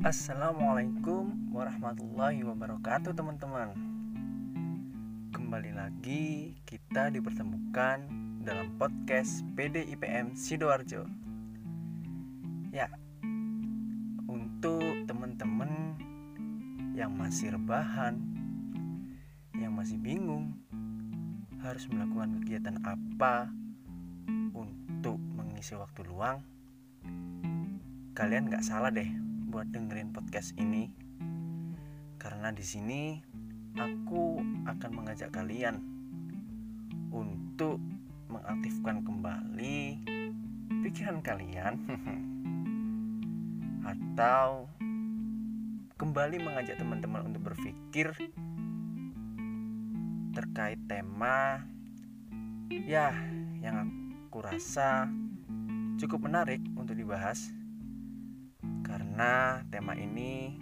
[0.00, 3.76] Assalamualaikum warahmatullahi wabarakatuh teman-teman.
[5.28, 8.08] Kembali lagi kita dipertemukan
[8.40, 11.04] dalam podcast PDIPM Sidoarjo.
[12.72, 12.88] Ya,
[14.24, 16.00] untuk teman-teman
[16.96, 18.24] yang masih rebahan
[19.52, 20.56] Yang masih bingung
[21.60, 23.52] harus melakukan kegiatan apa
[24.56, 26.40] untuk mengisi waktu luang
[28.16, 30.94] Kalian gak salah deh buat dengerin podcast ini.
[32.22, 33.18] Karena di sini
[33.74, 34.38] aku
[34.70, 35.82] akan mengajak kalian
[37.10, 37.82] untuk
[38.30, 39.98] mengaktifkan kembali
[40.86, 41.82] pikiran kalian.
[43.90, 44.70] Atau
[45.98, 48.14] kembali mengajak teman-teman untuk berpikir
[50.30, 51.66] terkait tema
[52.70, 53.10] ya
[53.58, 53.90] yang
[54.30, 55.10] aku rasa
[55.98, 57.50] cukup menarik untuk dibahas
[59.10, 60.54] karena tema ini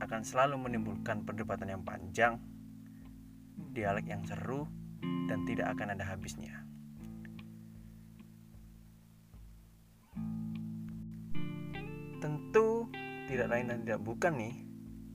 [0.00, 2.40] akan selalu menimbulkan perdebatan yang panjang,
[3.76, 4.64] dialek yang seru,
[5.28, 6.64] dan tidak akan ada habisnya.
[12.24, 12.88] Tentu
[13.28, 14.56] tidak lain dan tidak bukan nih,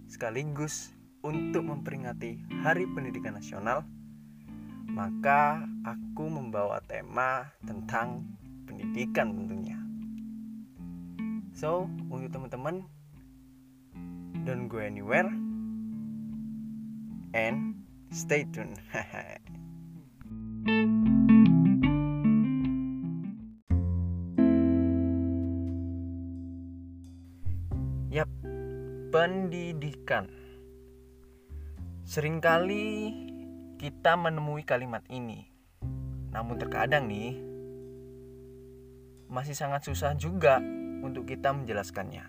[0.06, 0.94] sekaligus
[1.26, 3.82] untuk memperingati Hari Pendidikan Nasional,
[4.94, 8.30] maka aku membawa tema tentang
[8.70, 9.75] pendidikan tentunya.
[11.56, 12.84] So, untuk teman-teman,
[14.44, 15.32] don't go anywhere
[17.32, 17.80] and
[18.12, 18.76] stay tuned.
[28.12, 28.28] Yap,
[29.16, 30.28] pendidikan.
[32.04, 33.16] Seringkali
[33.80, 35.48] kita menemui kalimat ini.
[36.36, 37.40] Namun terkadang nih
[39.32, 40.60] masih sangat susah juga
[41.06, 42.26] untuk kita menjelaskannya.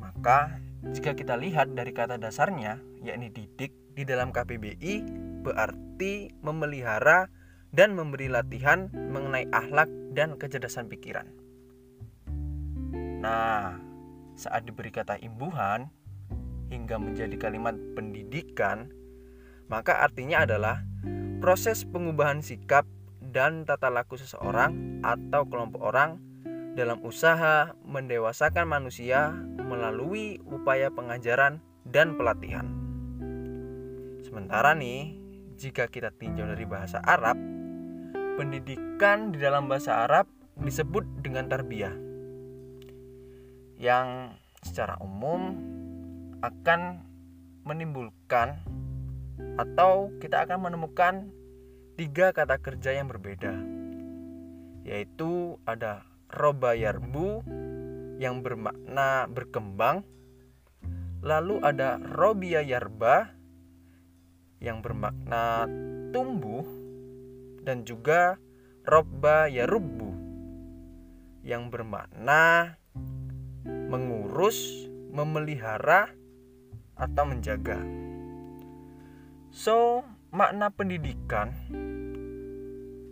[0.00, 0.56] Maka,
[0.94, 5.04] jika kita lihat dari kata dasarnya, yakni didik di dalam KPBI
[5.44, 7.28] berarti memelihara
[7.74, 11.28] dan memberi latihan mengenai akhlak dan kecerdasan pikiran.
[13.18, 13.76] Nah,
[14.38, 15.90] saat diberi kata imbuhan
[16.70, 18.94] hingga menjadi kalimat pendidikan,
[19.66, 20.86] maka artinya adalah
[21.42, 22.86] proses pengubahan sikap
[23.18, 26.22] dan tata laku seseorang atau kelompok orang
[26.78, 32.70] dalam usaha mendewasakan manusia melalui upaya pengajaran dan pelatihan.
[34.22, 35.18] Sementara nih,
[35.58, 37.34] jika kita tinjau dari bahasa Arab,
[38.38, 40.30] pendidikan di dalam bahasa Arab
[40.62, 41.98] disebut dengan tarbiyah
[43.82, 45.58] yang secara umum
[46.46, 47.02] akan
[47.66, 48.62] menimbulkan
[49.58, 51.30] atau kita akan menemukan
[51.98, 53.54] tiga kata kerja yang berbeda
[54.86, 57.44] yaitu ada robayarbu
[58.18, 60.04] yang bermakna berkembang.
[61.24, 63.34] Lalu ada robia yarba
[64.62, 65.66] yang bermakna
[66.14, 66.66] tumbuh
[67.62, 68.38] dan juga
[68.86, 70.10] robba yarubbu
[71.42, 72.76] yang bermakna
[73.66, 76.12] mengurus, memelihara
[76.98, 77.78] atau menjaga.
[79.52, 81.56] So, makna pendidikan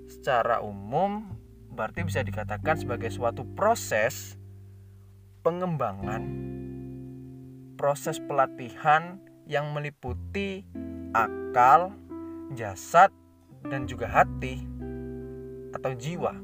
[0.07, 1.36] secara umum
[1.77, 4.41] berarti bisa dikatakan sebagai suatu proses
[5.45, 6.25] pengembangan,
[7.77, 10.65] proses pelatihan yang meliputi
[11.13, 11.93] akal,
[12.57, 13.13] jasad,
[13.69, 14.65] dan juga hati
[15.77, 16.35] atau jiwa.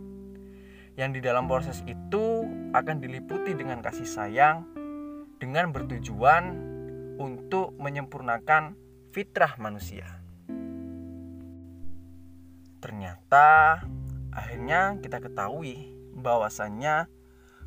[0.95, 2.45] Yang di dalam proses itu
[2.77, 4.69] akan diliputi dengan kasih sayang
[5.41, 6.53] dengan bertujuan
[7.17, 8.77] untuk menyempurnakan
[9.11, 10.21] fitrah manusia.
[12.83, 13.79] Ternyata
[14.33, 17.09] Akhirnya kita ketahui bahwasannya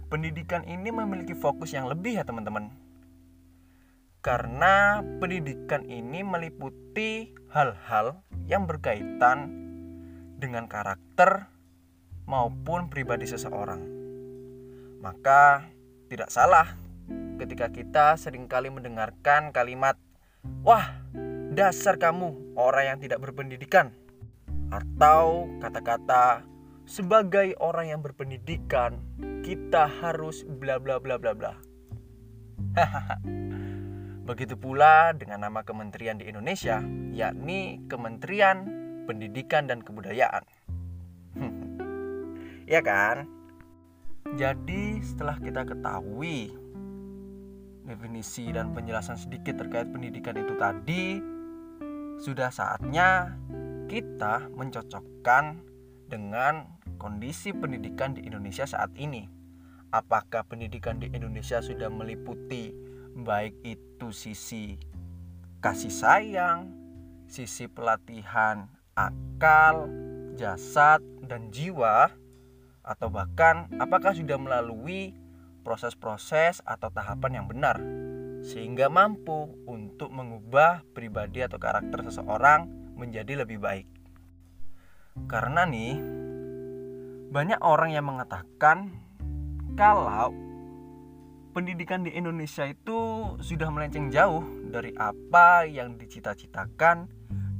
[0.10, 2.74] pendidikan ini memiliki fokus yang lebih ya teman-teman.
[4.26, 9.54] Karena pendidikan ini meliputi hal-hal yang berkaitan
[10.42, 11.46] dengan karakter
[12.26, 13.86] maupun pribadi seseorang.
[15.06, 15.70] Maka
[16.10, 16.74] tidak salah
[17.38, 20.02] ketika kita sering kali mendengarkan kalimat
[20.62, 20.94] Wah,
[21.54, 23.90] dasar kamu orang yang tidak berpendidikan
[24.70, 26.46] Atau kata-kata
[26.86, 29.02] sebagai orang yang berpendidikan,
[29.42, 31.54] kita harus bla bla bla bla bla.
[34.30, 36.82] Begitu pula dengan nama kementerian di Indonesia,
[37.14, 38.66] yakni Kementerian
[39.06, 40.46] Pendidikan dan Kebudayaan.
[42.74, 43.30] ya kan?
[44.34, 46.50] Jadi setelah kita ketahui
[47.86, 51.22] definisi dan penjelasan sedikit terkait pendidikan itu tadi,
[52.18, 53.38] sudah saatnya
[53.86, 55.75] kita mencocokkan
[56.16, 59.28] dengan kondisi pendidikan di Indonesia saat ini
[59.92, 62.72] apakah pendidikan di Indonesia sudah meliputi
[63.20, 64.80] baik itu sisi
[65.60, 66.72] kasih sayang,
[67.28, 69.92] sisi pelatihan akal,
[70.40, 72.16] jasad, dan jiwa,
[72.80, 75.12] atau bahkan apakah sudah melalui
[75.68, 77.82] proses-proses atau tahapan yang benar
[78.46, 83.95] sehingga mampu untuk mengubah pribadi atau karakter seseorang menjadi lebih baik.
[85.24, 85.96] Karena nih,
[87.32, 88.92] banyak orang yang mengatakan
[89.80, 90.36] kalau
[91.56, 97.08] pendidikan di Indonesia itu sudah melenceng jauh dari apa yang dicita-citakan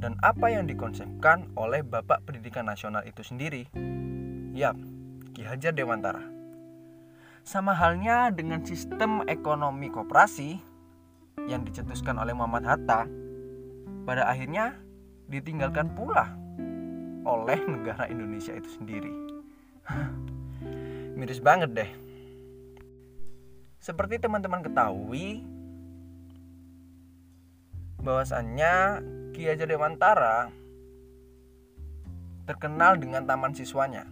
[0.04, 3.72] dan apa yang dikonsepkan oleh Bapak Pendidikan Nasional itu sendiri.
[4.52, 4.76] Yap,
[5.32, 6.28] Ki Hajar Dewantara.
[7.48, 10.60] Sama halnya dengan sistem ekonomi koperasi
[11.48, 13.08] yang dicetuskan oleh Muhammad Hatta
[14.04, 14.76] pada akhirnya
[15.32, 16.45] ditinggalkan pula
[17.26, 19.12] oleh negara Indonesia itu sendiri.
[21.18, 21.92] Miris banget deh.
[23.82, 25.46] Seperti teman-teman ketahui
[28.02, 29.02] bahwasannya
[29.34, 30.54] Ki Hajar Dewantara
[32.46, 34.06] terkenal dengan taman siswanya.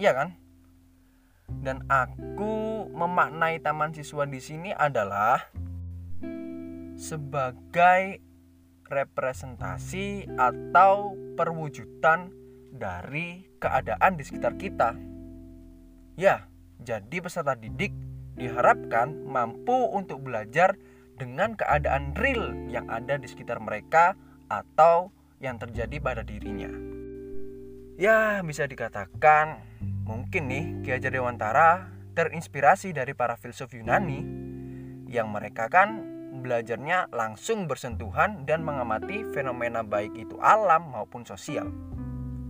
[0.00, 0.28] Iya kan?
[1.60, 5.52] Dan aku memaknai taman siswa di sini adalah
[6.96, 8.24] sebagai
[8.88, 12.43] representasi atau perwujudan
[12.74, 14.98] dari keadaan di sekitar kita.
[16.18, 16.50] Ya,
[16.82, 17.94] jadi peserta didik
[18.34, 20.74] diharapkan mampu untuk belajar
[21.14, 24.18] dengan keadaan real yang ada di sekitar mereka
[24.50, 26.70] atau yang terjadi pada dirinya.
[27.94, 29.62] Ya, bisa dikatakan
[30.02, 34.22] mungkin nih Ki Hajar Dewantara terinspirasi dari para filsuf Yunani
[35.06, 36.02] yang mereka kan
[36.42, 41.70] belajarnya langsung bersentuhan dan mengamati fenomena baik itu alam maupun sosial.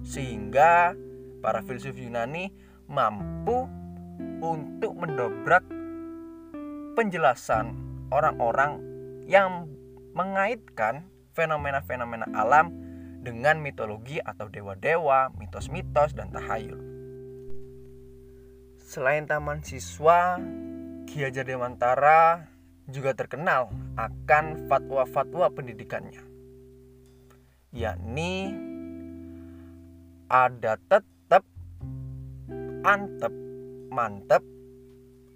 [0.05, 0.93] Sehingga
[1.41, 2.53] para filsuf Yunani
[2.87, 3.67] mampu
[4.45, 5.65] untuk mendobrak
[6.95, 7.75] penjelasan
[8.12, 8.79] orang-orang
[9.27, 9.67] yang
[10.15, 12.71] mengaitkan fenomena-fenomena alam
[13.25, 16.79] dengan mitologi atau dewa-dewa, mitos-mitos, dan tahayul.
[18.85, 20.39] Selain taman siswa,
[21.09, 22.47] Ki Hajar Dewantara
[22.87, 26.35] juga terkenal akan fatwa-fatwa pendidikannya
[27.75, 28.55] yakni
[30.34, 31.46] ada tetap
[32.82, 33.31] antep
[33.94, 34.42] mantep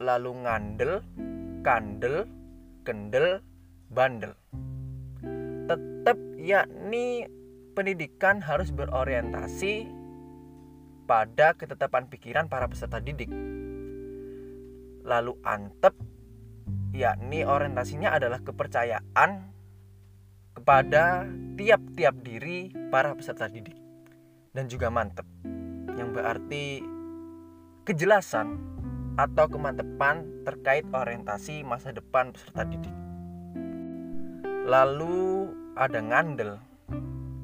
[0.02, 1.06] lalu ngandel
[1.62, 2.26] kandel
[2.82, 3.38] kendel
[3.94, 4.34] bandel.
[5.70, 7.30] Tetap yakni
[7.78, 9.86] pendidikan harus berorientasi
[11.06, 13.30] pada ketetapan pikiran para peserta didik.
[15.06, 15.94] Lalu antep
[16.90, 19.46] yakni orientasinya adalah kepercayaan
[20.58, 21.22] kepada
[21.54, 23.77] tiap-tiap diri para peserta didik
[24.52, 25.24] dan juga mantep
[25.98, 26.80] yang berarti
[27.88, 28.60] kejelasan
[29.18, 32.94] atau kemantepan terkait orientasi masa depan peserta didik.
[34.68, 36.60] Lalu ada ngandel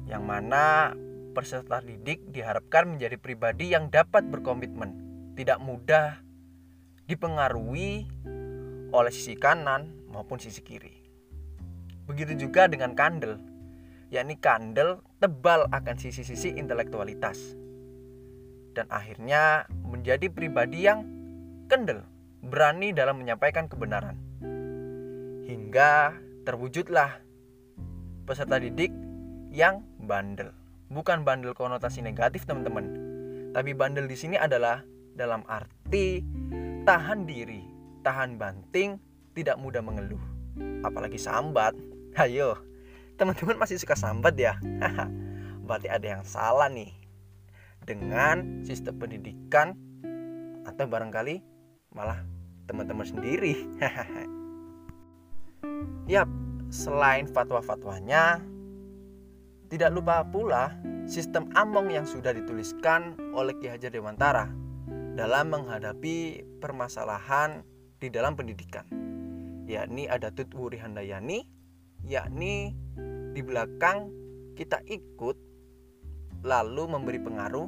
[0.07, 0.95] yang mana
[1.35, 4.95] peserta didik diharapkan menjadi pribadi yang dapat berkomitmen,
[5.35, 6.23] tidak mudah
[7.11, 8.07] dipengaruhi
[8.95, 10.95] oleh sisi kanan maupun sisi kiri.
[12.07, 13.41] Begitu juga dengan kandel,
[14.15, 17.59] yakni kandel tebal akan sisi-sisi intelektualitas.
[18.71, 21.03] Dan akhirnya menjadi pribadi yang
[21.67, 22.07] kendel,
[22.39, 24.15] berani dalam menyampaikan kebenaran.
[25.45, 26.15] Hingga
[26.47, 27.19] terwujudlah
[28.23, 28.95] peserta didik
[29.51, 30.55] yang bandel.
[30.87, 32.85] Bukan bandel konotasi negatif, teman-teman.
[33.51, 34.83] Tapi bandel di sini adalah
[35.15, 36.19] dalam arti
[36.83, 37.63] tahan diri,
[38.03, 38.99] tahan banting,
[39.35, 40.21] tidak mudah mengeluh.
[40.83, 41.75] Apalagi sambat.
[42.15, 42.55] Ayo,
[43.15, 44.59] teman-teman masih suka sambat ya?
[45.65, 46.93] Berarti ada yang salah nih
[47.83, 49.73] dengan sistem pendidikan
[50.65, 51.41] atau barangkali
[51.95, 52.21] malah
[52.69, 53.65] teman-teman sendiri.
[56.11, 56.29] Yap,
[56.69, 58.41] selain fatwa-fatwanya,
[59.73, 60.75] tidak lupa pula
[61.09, 64.49] sistem among yang sudah dituliskan oleh Ki Hajar Dewantara
[65.17, 67.65] dalam menghadapi permasalahan
[67.97, 68.85] di dalam pendidikan
[69.65, 71.45] yakni ada Tut Wuri Handayani
[72.05, 72.73] yakni
[73.35, 74.09] di belakang
[74.55, 75.37] kita ikut
[76.45, 77.67] lalu memberi pengaruh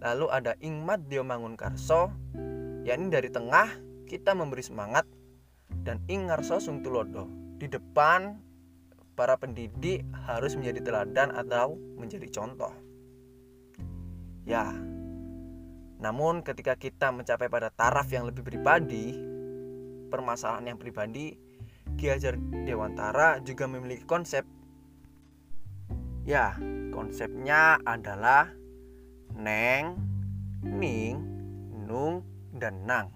[0.00, 2.08] lalu ada Ingmat Diomangun Karso
[2.86, 3.68] yakni dari tengah
[4.06, 5.04] kita memberi semangat
[5.84, 8.38] dan Ingarso Sungtulodo di depan
[9.14, 12.74] para pendidik harus menjadi teladan atau menjadi contoh.
[14.42, 14.74] Ya
[16.04, 19.16] namun ketika kita mencapai pada taraf yang lebih pribadi,
[20.12, 21.32] permasalahan yang pribadi,
[21.94, 22.34] Ki Hajar
[22.66, 24.42] Dewantara juga memiliki konsep.
[26.24, 26.56] Ya,
[26.90, 28.48] konsepnya adalah
[29.36, 29.98] Neng,
[30.64, 31.20] Ning,
[31.84, 32.24] Nung,
[32.54, 33.08] dan Nang.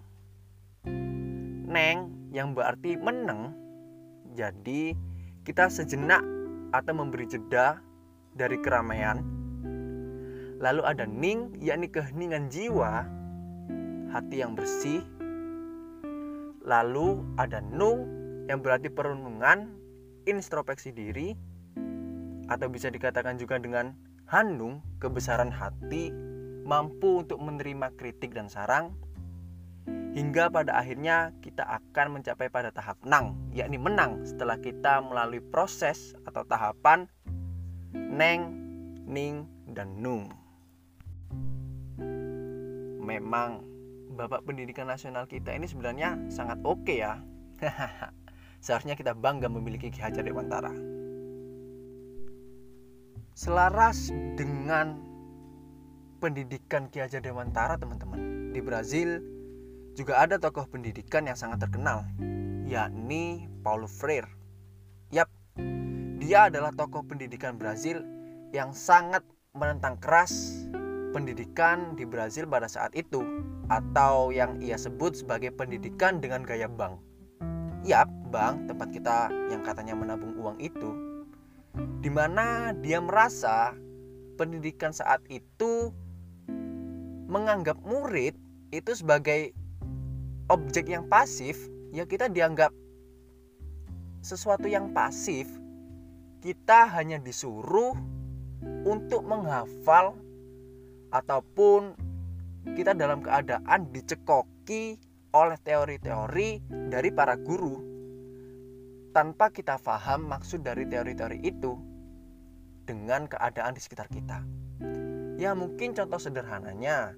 [1.69, 3.53] neng yang berarti meneng.
[4.33, 4.97] Jadi
[5.45, 6.25] kita sejenak
[6.73, 7.81] atau memberi jeda
[8.33, 9.21] dari keramaian.
[10.59, 13.07] Lalu ada ning yakni keheningan jiwa,
[14.11, 15.05] hati yang bersih.
[16.67, 18.18] Lalu ada nung
[18.49, 19.77] yang berarti perenungan,
[20.25, 21.37] introspeksi diri
[22.49, 23.93] atau bisa dikatakan juga dengan
[24.25, 26.09] hanung, kebesaran hati,
[26.65, 28.97] mampu untuk menerima kritik dan sarang
[30.17, 36.17] hingga pada akhirnya kita akan mencapai pada tahap nang, yakni menang setelah kita melalui proses
[36.25, 37.05] atau tahapan
[37.93, 38.57] neng,
[39.05, 40.33] ning, dan nung.
[43.05, 43.65] Memang
[44.13, 47.15] Bapak Pendidikan Nasional kita ini sebenarnya sangat oke okay ya.
[48.59, 50.75] Seharusnya kita bangga memiliki Ki Hajar Dewantara.
[53.39, 54.99] Selaras dengan
[56.19, 59.23] pendidikan Ki Hajar Dewantara teman-teman di Brazil
[59.95, 62.07] juga ada tokoh pendidikan yang sangat terkenal,
[62.67, 64.31] yakni Paulo Freire.
[65.11, 65.31] Yap,
[66.23, 68.03] dia adalah tokoh pendidikan Brazil
[68.55, 70.67] yang sangat menentang keras
[71.11, 73.25] pendidikan di Brazil pada saat itu
[73.69, 77.08] atau yang ia sebut sebagai pendidikan dengan gaya bank.
[77.87, 79.17] Yap, bank tempat kita
[79.51, 80.91] yang katanya menabung uang itu
[82.03, 83.75] di mana dia merasa
[84.35, 85.95] pendidikan saat itu
[87.29, 88.35] menganggap murid
[88.75, 89.55] itu sebagai
[90.51, 92.75] objek yang pasif ya kita dianggap
[94.23, 95.49] sesuatu yang pasif.
[96.39, 97.99] Kita hanya disuruh
[98.87, 100.15] untuk menghafal
[101.11, 101.99] ataupun
[102.79, 105.01] kita dalam keadaan dicekoki
[105.35, 106.49] oleh teori-teori
[106.89, 107.77] dari para guru
[109.13, 111.73] tanpa kita paham maksud dari teori-teori itu
[112.87, 114.41] dengan keadaan di sekitar kita.
[115.39, 117.13] Ya mungkin contoh sederhananya,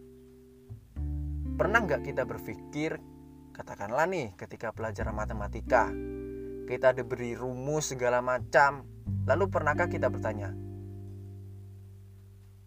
[1.61, 2.97] pernah nggak kita berpikir
[3.61, 5.93] Katakanlah nih ketika pelajaran matematika
[6.65, 8.89] Kita diberi rumus segala macam
[9.29, 10.57] Lalu pernahkah kita bertanya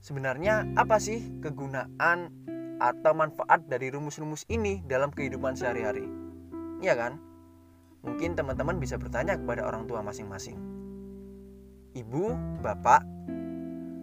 [0.03, 2.42] Sebenarnya apa sih kegunaan
[2.83, 6.03] atau manfaat dari rumus-rumus ini dalam kehidupan sehari-hari?
[6.83, 7.15] Iya kan?
[8.03, 10.59] Mungkin teman-teman bisa bertanya kepada orang tua masing-masing.
[11.95, 13.07] Ibu, bapak,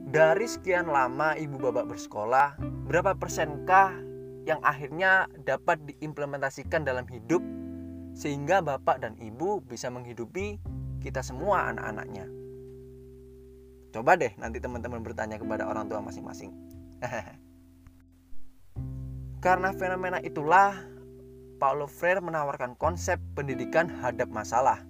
[0.09, 2.57] dari sekian lama ibu bapak bersekolah,
[2.89, 3.93] berapa persenkah
[4.49, 7.45] yang akhirnya dapat diimplementasikan dalam hidup
[8.17, 10.57] sehingga bapak dan ibu bisa menghidupi
[11.05, 12.27] kita semua anak-anaknya.
[13.91, 16.55] Coba deh nanti teman-teman bertanya kepada orang tua masing-masing.
[19.41, 20.77] Karena fenomena itulah
[21.57, 24.85] Paulo Freire menawarkan konsep pendidikan hadap masalah,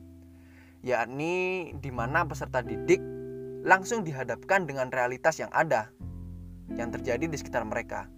[0.83, 2.99] yakni di mana peserta didik
[3.63, 5.95] langsung dihadapkan dengan realitas yang ada,
[6.75, 8.11] yang terjadi di sekitar mereka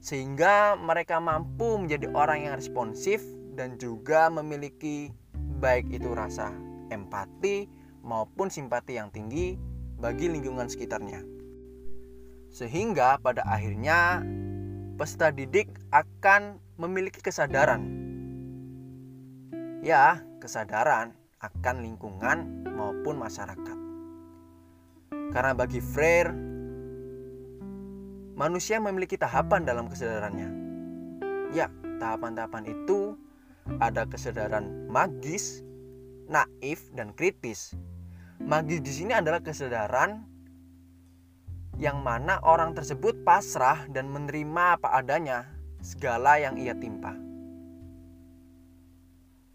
[0.00, 3.24] sehingga mereka mampu menjadi orang yang responsif
[3.56, 5.10] dan juga memiliki
[5.58, 6.52] baik itu rasa
[6.92, 7.66] empati
[8.04, 9.56] maupun simpati yang tinggi
[9.96, 11.24] bagi lingkungan sekitarnya.
[12.52, 14.22] Sehingga pada akhirnya
[14.96, 17.84] peserta didik akan memiliki kesadaran.
[19.84, 23.78] Ya, kesadaran akan lingkungan maupun masyarakat.
[25.36, 26.32] Karena bagi Freire,
[28.34, 30.48] manusia memiliki tahapan dalam kesadarannya.
[31.52, 31.68] Ya,
[32.00, 33.20] tahapan-tahapan itu
[33.78, 35.60] ada kesadaran magis,
[36.26, 37.76] naif, dan kritis.
[38.40, 40.24] Magis di sini adalah kesadaran
[41.76, 45.50] yang mana orang tersebut pasrah dan menerima apa adanya
[45.82, 47.10] segala yang ia timpa.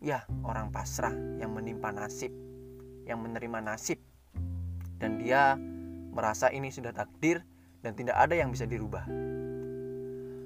[0.03, 2.35] Ya, orang pasrah yang menimpa nasib,
[3.07, 4.03] yang menerima nasib,
[4.99, 5.55] dan dia
[6.11, 7.47] merasa ini sudah takdir
[7.79, 9.07] dan tidak ada yang bisa dirubah.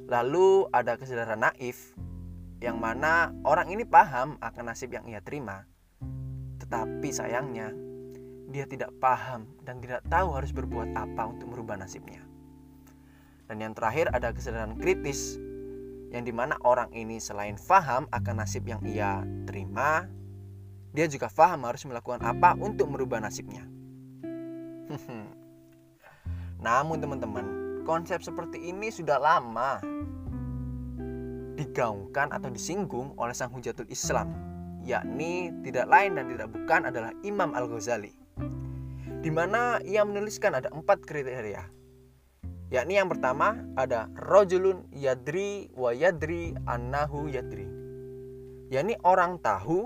[0.05, 1.97] Lalu ada kesadaran naif
[2.61, 5.65] yang mana orang ini paham akan nasib yang ia terima.
[6.61, 7.73] Tetapi sayangnya
[8.53, 12.34] dia tidak paham dan tidak tahu harus berbuat apa untuk merubah nasibnya.
[13.45, 15.37] Dan yang terakhir ada kesadaran kritis
[16.09, 20.07] yang di mana orang ini selain paham akan nasib yang ia terima,
[20.95, 23.67] dia juga paham harus melakukan apa untuk merubah nasibnya.
[26.65, 27.45] Namun teman-teman,
[27.83, 29.83] konsep seperti ini sudah lama
[31.55, 34.31] digaungkan atau disinggung oleh sang hujatul Islam,
[34.83, 38.15] yakni tidak lain dan tidak bukan adalah Imam Al-Ghazali.
[39.19, 41.65] Di mana ia menuliskan ada empat kriteria.
[42.73, 47.69] Yakni yang pertama ada rojulun yadri wa yadri annahu yadri.
[48.73, 49.85] Yakni orang tahu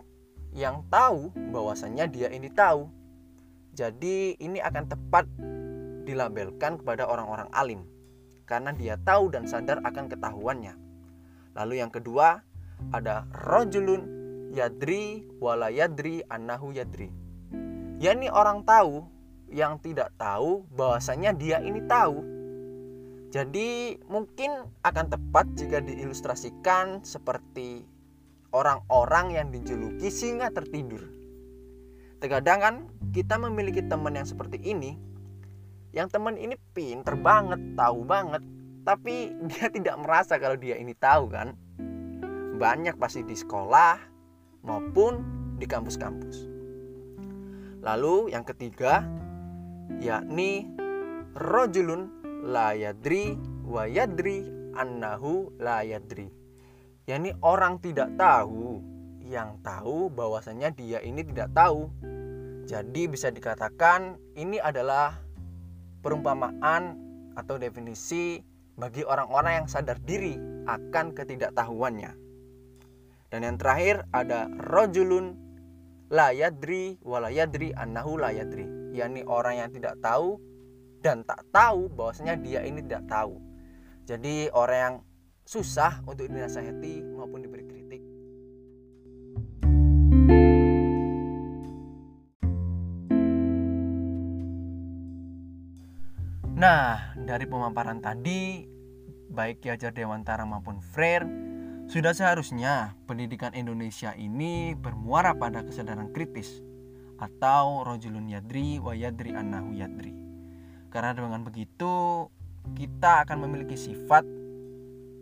[0.55, 2.87] yang tahu bahwasannya dia ini tahu.
[3.75, 5.25] Jadi ini akan tepat
[6.07, 7.85] dilabelkan kepada orang-orang alim
[8.49, 10.73] karena dia tahu dan sadar akan ketahuannya.
[11.53, 12.41] Lalu yang kedua
[12.95, 14.01] ada rojulun
[14.55, 17.13] yadri wala yadri annahu yadri.
[17.99, 19.03] yakni orang tahu
[19.51, 22.38] yang tidak tahu bahwasanya dia ini tahu.
[23.29, 27.85] Jadi mungkin akan tepat jika diilustrasikan seperti
[28.49, 31.05] orang-orang yang dijuluki singa tertidur.
[32.17, 32.75] Terkadang kan
[33.13, 34.97] kita memiliki teman yang seperti ini,
[35.93, 38.41] yang teman ini pinter banget, tahu banget,
[38.81, 41.53] tapi dia tidak merasa kalau dia ini tahu kan.
[42.59, 43.95] Banyak pasti di sekolah
[44.65, 45.21] maupun
[45.61, 46.49] di kampus-kampus.
[47.79, 49.05] Lalu yang ketiga
[50.03, 50.67] yakni
[51.37, 53.35] rojulun la yadri
[53.67, 56.31] wa yadri annahu la yadri.
[57.09, 58.79] yakni orang tidak tahu
[59.25, 61.89] yang tahu bahwasanya dia ini tidak tahu.
[62.69, 65.17] Jadi bisa dikatakan ini adalah
[66.05, 66.97] perumpamaan
[67.33, 68.41] atau definisi
[68.77, 70.37] bagi orang-orang yang sadar diri
[70.69, 72.13] akan ketidaktahuannya.
[73.29, 75.37] Dan yang terakhir ada rojulun
[76.09, 78.17] la yadri wala yadri annahu
[79.29, 80.41] orang yang tidak tahu
[80.99, 83.39] dan tak tahu bahwasanya dia ini tidak tahu
[84.03, 84.95] jadi orang yang
[85.47, 88.03] susah untuk dinasihati maupun diberi kritik
[96.59, 98.67] Nah, dari pemaparan tadi,
[99.31, 101.23] baik Yajar Dewantara maupun Frere
[101.87, 106.59] sudah seharusnya pendidikan Indonesia ini bermuara pada kesadaran kritis
[107.15, 110.28] atau rojulun yadri wa yadri annahu yadri.
[110.89, 112.25] Karena dengan begitu
[112.73, 114.25] kita akan memiliki sifat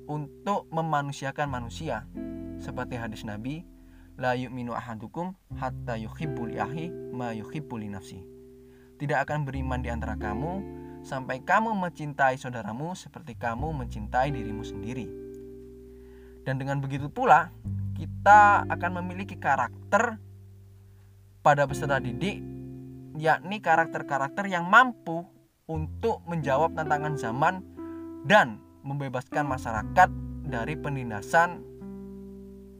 [0.07, 2.07] untuk memanusiakan manusia
[2.57, 3.67] seperti hadis Nabi
[4.17, 8.23] la yu'minu ahadukum hatta yuhibbu li ahi ma yuhibbu li nafsi.
[8.97, 10.65] Tidak akan beriman di antara kamu
[11.05, 15.05] sampai kamu mencintai saudaramu seperti kamu mencintai dirimu sendiri.
[16.41, 17.53] Dan dengan begitu pula,
[17.93, 20.17] kita akan memiliki karakter
[21.45, 22.41] pada peserta didik,
[23.19, 25.27] yakni karakter-karakter yang mampu
[25.67, 27.59] untuk menjawab tantangan zaman
[28.23, 30.09] dan membebaskan masyarakat
[30.47, 31.59] dari penindasan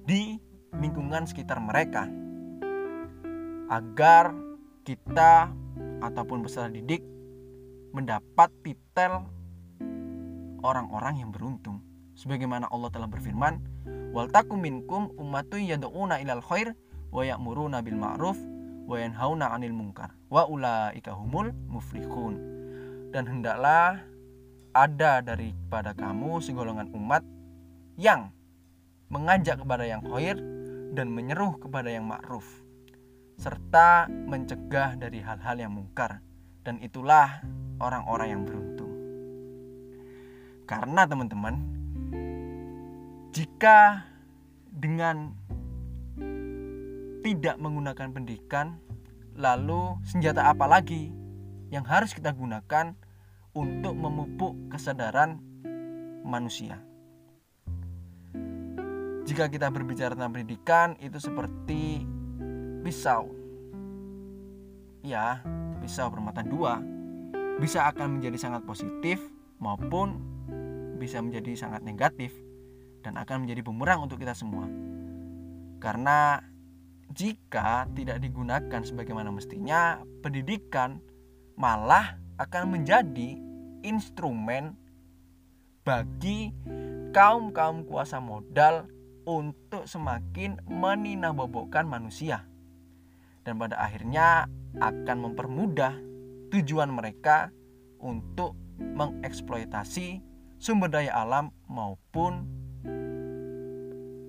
[0.08, 0.40] di
[0.80, 2.08] lingkungan sekitar mereka.
[3.68, 4.32] Agar
[4.88, 5.52] kita
[6.00, 7.04] ataupun peserta didik
[7.92, 9.28] mendapat titel
[10.64, 11.84] orang-orang yang beruntung
[12.16, 13.60] sebagaimana Allah telah berfirman
[14.16, 16.72] wal takum minkum ummatun yad'una ilal khair
[17.12, 18.40] wa ya'muruna bil ma'ruf
[18.88, 22.57] wa yanhauna 'anil munkar wa ulaika humul muflihun
[23.12, 24.04] dan hendaklah
[24.76, 27.24] ada daripada kamu segolongan umat
[27.98, 28.30] yang
[29.10, 30.38] mengajak kepada yang khair
[30.94, 32.46] dan menyeruh kepada yang ma'ruf
[33.38, 36.26] serta mencegah dari hal-hal yang mungkar.
[36.66, 37.46] Dan itulah
[37.80, 38.92] orang-orang yang beruntung.
[40.68, 41.56] Karena teman-teman
[43.32, 44.04] jika
[44.68, 45.32] dengan
[47.24, 48.76] tidak menggunakan pendidikan,
[49.38, 51.14] lalu senjata apa lagi
[51.74, 52.96] yang harus kita gunakan
[53.56, 55.40] untuk memupuk kesadaran
[56.24, 56.80] manusia?
[59.28, 62.08] Jika kita berbicara tentang pendidikan, itu seperti
[62.80, 63.28] pisau.
[65.04, 65.44] Ya,
[65.84, 66.80] pisau bermata dua
[67.58, 69.18] bisa akan menjadi sangat positif
[69.58, 70.22] maupun
[71.02, 72.32] bisa menjadi sangat negatif
[73.02, 74.70] dan akan menjadi bumerang untuk kita semua.
[75.82, 76.42] Karena
[77.14, 81.02] jika tidak digunakan sebagaimana mestinya, pendidikan
[81.58, 83.34] malah akan menjadi
[83.82, 84.78] instrumen
[85.82, 86.54] bagi
[87.12, 88.86] kaum-kaum kuasa modal
[89.26, 92.46] untuk semakin meninabobokkan manusia.
[93.42, 94.46] Dan pada akhirnya
[94.78, 95.98] akan mempermudah
[96.54, 97.50] tujuan mereka
[97.98, 100.22] untuk mengeksploitasi
[100.62, 102.46] sumber daya alam maupun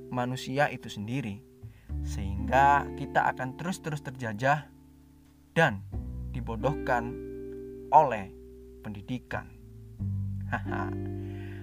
[0.08, 1.44] manusia itu sendiri,
[2.06, 4.70] sehingga kita akan terus-terus terjajah
[5.52, 5.84] dan
[6.32, 7.12] dibodohkan
[7.92, 8.32] oleh
[8.84, 9.48] pendidikan.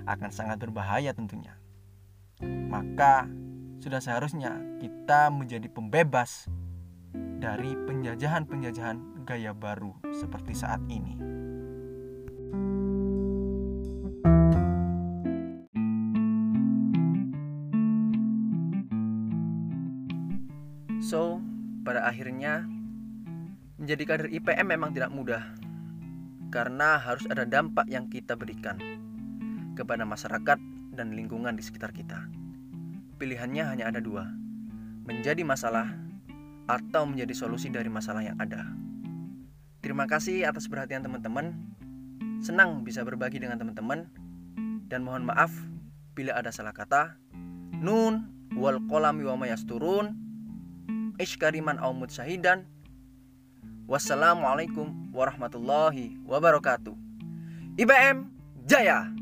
[0.06, 1.58] Akan sangat berbahaya tentunya.
[2.46, 3.26] Maka
[3.82, 6.46] sudah seharusnya kita menjadi pembebas
[7.42, 11.18] dari penjajahan-penjajahan gaya baru seperti saat ini.
[23.96, 25.56] Menjadi kader IPM memang tidak mudah
[26.52, 28.76] karena harus ada dampak yang kita berikan
[29.72, 30.60] kepada masyarakat
[30.92, 32.28] dan lingkungan di sekitar kita.
[33.16, 34.28] Pilihannya hanya ada dua,
[35.08, 35.96] menjadi masalah
[36.68, 38.68] atau menjadi solusi dari masalah yang ada.
[39.80, 41.56] Terima kasih atas perhatian teman-teman.
[42.44, 44.12] Senang bisa berbagi dengan teman-teman
[44.92, 45.56] dan mohon maaf
[46.20, 47.16] bila ada salah kata.
[47.80, 48.28] Nun
[48.60, 50.20] wal kolam wa mayasturun
[51.16, 52.75] iskariman au syahidan.
[53.86, 56.98] Wassalamualaikum warahmatullahi wabarakatuh.
[57.78, 58.26] IBM
[58.66, 59.14] Jaya!